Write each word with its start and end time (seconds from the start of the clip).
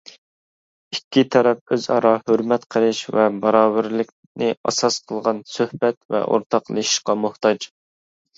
ئىككى 0.95 1.23
تەرەپ 1.35 1.73
ئۆزئارا 1.75 2.13
ھۆرمەت 2.31 2.65
قىلىش 2.75 3.01
ۋە 3.17 3.25
باراۋەرلىكنى 3.43 4.49
ئاساس 4.71 4.99
قىلغان 5.13 5.43
سۆھبەت 5.59 6.01
ۋە 6.17 6.25
ئورتاقلىشىشقا 6.33 7.19
موھتاج. 7.27 7.71